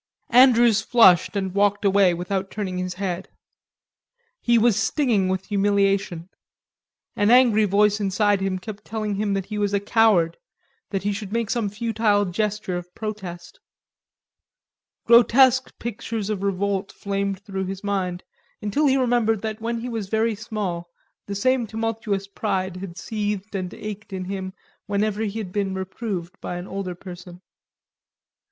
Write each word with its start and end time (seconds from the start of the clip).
Andrews 0.31 0.81
flushed 0.81 1.35
and 1.35 1.53
walked 1.53 1.85
away 1.85 2.15
without 2.15 2.49
turning 2.49 2.79
his 2.79 2.95
head. 2.95 3.29
He 4.41 4.57
was 4.57 4.75
stinging 4.75 5.29
with 5.29 5.45
humiliation; 5.45 6.27
an 7.15 7.29
angry 7.29 7.65
voice 7.65 7.99
inside 7.99 8.41
him 8.41 8.57
kept 8.57 8.83
telling 8.83 9.13
him 9.13 9.35
that 9.35 9.45
he 9.45 9.59
was 9.59 9.75
a 9.75 9.79
coward, 9.79 10.37
that 10.89 11.03
he 11.03 11.13
should 11.13 11.31
make 11.31 11.51
some 11.51 11.69
futile 11.69 12.25
gesture 12.25 12.75
of 12.77 12.95
protest. 12.95 13.59
Grotesque 15.05 15.71
pictures 15.77 16.31
of 16.31 16.41
revolt 16.41 16.91
flamed 16.91 17.39
through 17.45 17.65
his 17.65 17.83
mind, 17.83 18.23
until 18.59 18.87
he 18.87 18.97
remembered 18.97 19.43
that 19.43 19.61
when 19.61 19.81
he 19.81 19.87
was 19.87 20.07
very 20.09 20.33
small, 20.33 20.89
the 21.27 21.35
same 21.35 21.67
tumultuous 21.67 22.27
pride 22.27 22.77
had 22.77 22.97
seethed 22.97 23.53
and 23.53 23.71
ached 23.75 24.11
in 24.11 24.25
him 24.25 24.53
whenever 24.87 25.21
he 25.21 25.37
had 25.37 25.51
been 25.51 25.75
reproved 25.75 26.41
by 26.41 26.55
an 26.57 26.65
older 26.65 26.95
person. 26.95 27.39